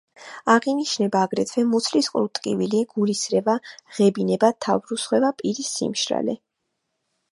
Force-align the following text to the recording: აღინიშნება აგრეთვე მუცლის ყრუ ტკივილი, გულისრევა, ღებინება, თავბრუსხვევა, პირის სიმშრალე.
აღინიშნება 0.51 1.19
აგრეთვე 1.25 1.65
მუცლის 1.73 2.09
ყრუ 2.15 2.23
ტკივილი, 2.39 2.81
გულისრევა, 2.95 3.55
ღებინება, 3.99 4.53
თავბრუსხვევა, 4.67 5.31
პირის 5.43 5.71
სიმშრალე. 5.77 6.37